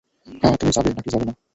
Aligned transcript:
হ্যাঁ, 0.41 0.55
তুমি 0.57 0.71
যাবে 0.71 0.89
নাকি 0.91 1.09
যাবে 1.13 1.25
না? 1.27 1.33